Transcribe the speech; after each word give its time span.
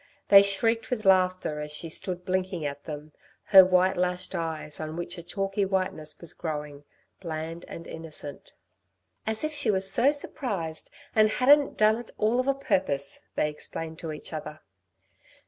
They 0.29 0.41
shrieked 0.41 0.89
with 0.89 1.05
laughter 1.05 1.59
as 1.59 1.69
she 1.71 1.87
stood 1.87 2.25
blinking 2.25 2.65
at 2.65 2.85
them, 2.85 3.11
her 3.43 3.63
white 3.63 3.95
lashed 3.95 4.33
eyes, 4.33 4.79
on 4.79 4.95
which 4.95 5.19
a 5.19 5.21
chalky 5.21 5.63
whiteness 5.63 6.19
was 6.19 6.33
growing, 6.33 6.85
bland 7.19 7.65
and 7.67 7.87
innocent. 7.87 8.53
"As 9.27 9.43
if 9.43 9.53
she 9.53 9.69
were 9.69 9.79
so 9.79 10.09
surprised 10.09 10.89
and 11.13 11.29
hadn't 11.29 11.77
done 11.77 11.97
it 11.97 12.09
all 12.17 12.39
of 12.39 12.47
a 12.47 12.55
purpose," 12.55 13.27
they 13.35 13.47
explained 13.51 13.99
to 13.99 14.11
each 14.11 14.33
other. 14.33 14.61